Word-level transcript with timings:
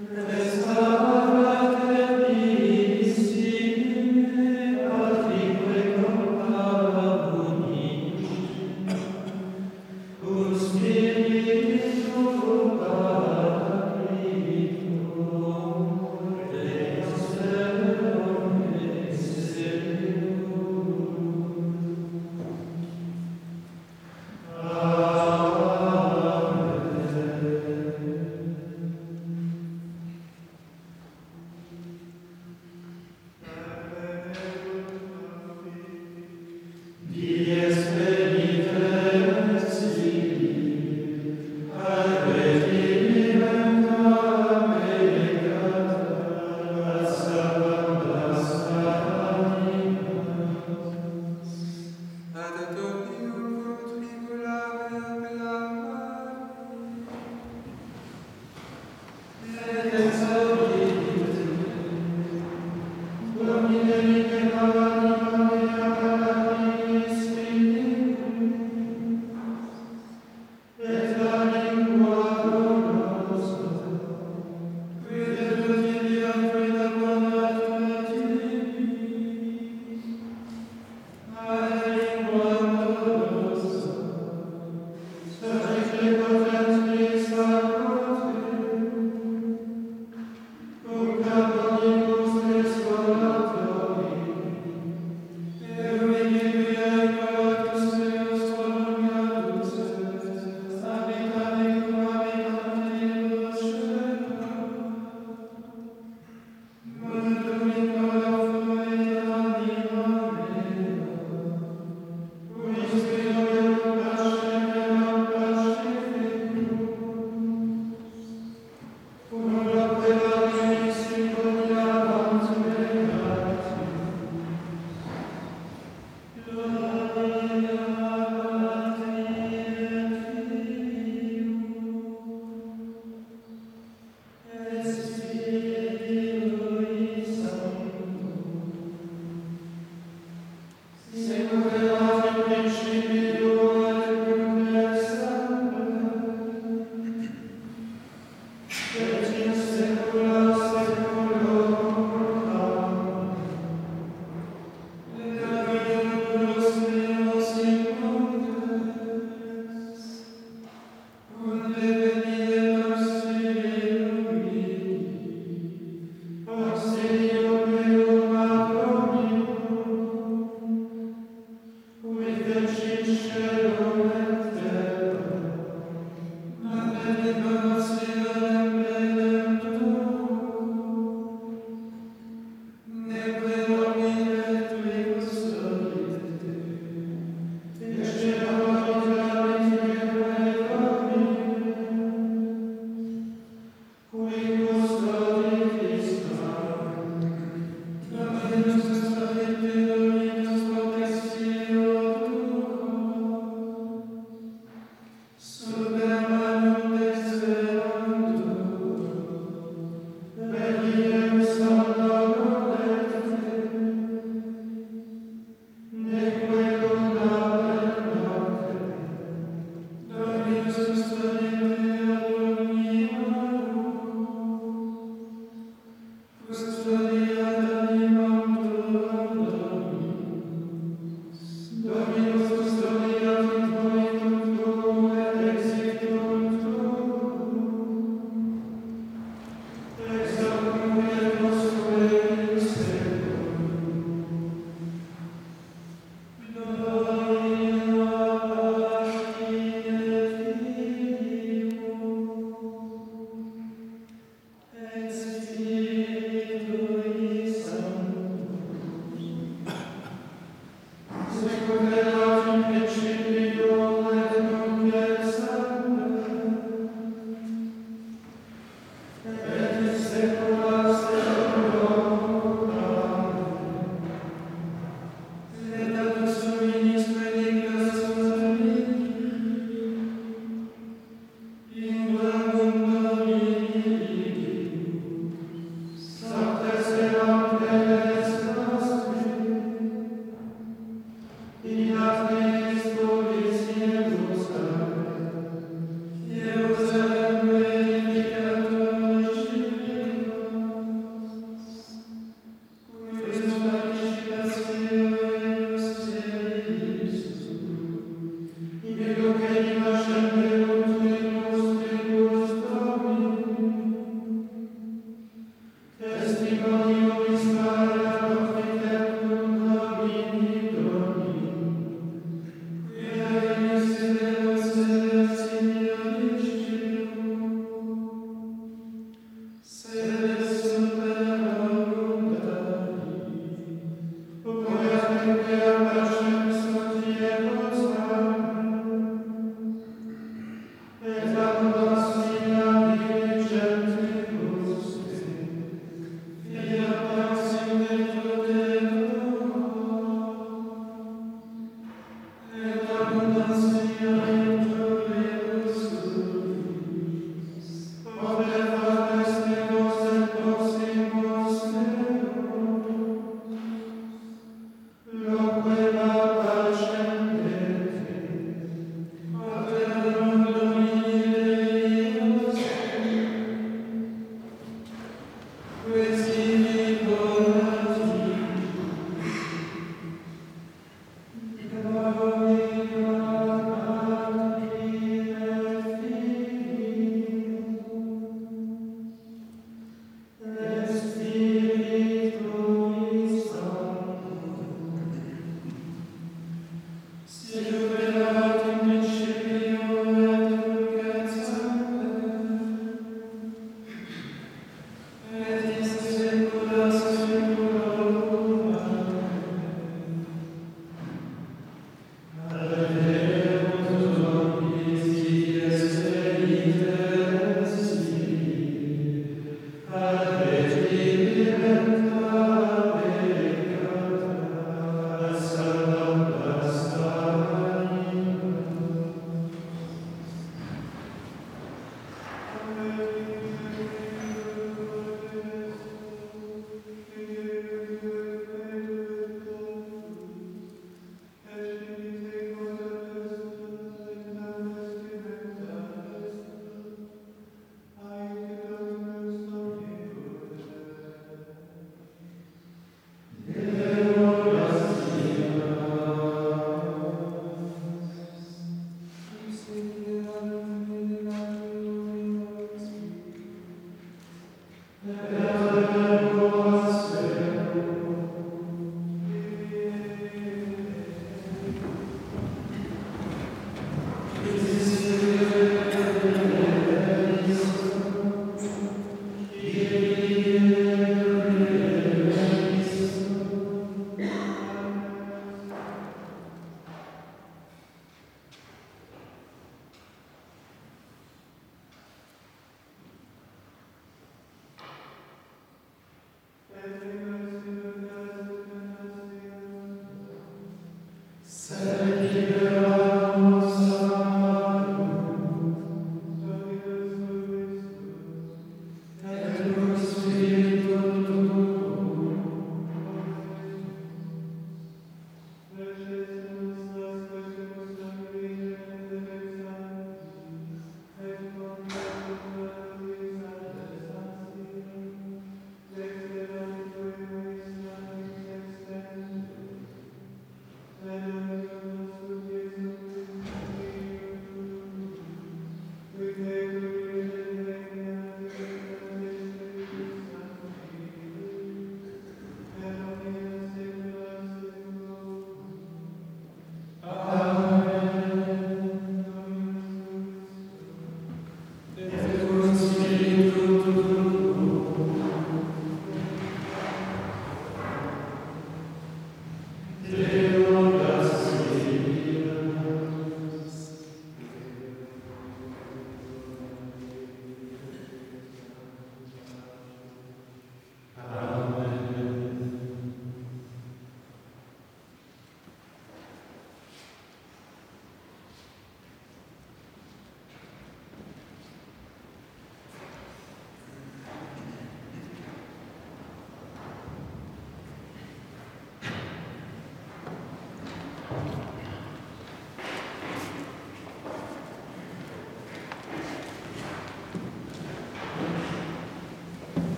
Amen. 0.00 0.37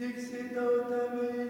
Dixit 0.00 0.56
autem 0.56 1.49